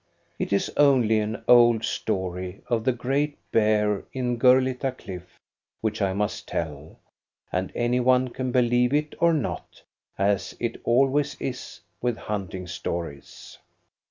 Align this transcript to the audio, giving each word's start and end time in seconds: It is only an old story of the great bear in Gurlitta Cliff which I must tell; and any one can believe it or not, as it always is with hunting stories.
It 0.39 0.51
is 0.51 0.71
only 0.77 1.19
an 1.19 1.43
old 1.47 1.85
story 1.85 2.61
of 2.67 2.85
the 2.85 2.91
great 2.91 3.37
bear 3.51 4.03
in 4.13 4.39
Gurlitta 4.39 4.93
Cliff 4.97 5.37
which 5.79 6.01
I 6.01 6.11
must 6.11 6.47
tell; 6.47 6.97
and 7.51 7.71
any 7.75 7.99
one 7.99 8.29
can 8.29 8.51
believe 8.51 8.93
it 8.95 9.13
or 9.19 9.31
not, 9.31 9.83
as 10.17 10.55
it 10.59 10.81
always 10.85 11.39
is 11.39 11.81
with 12.01 12.17
hunting 12.17 12.65
stories. 12.65 13.59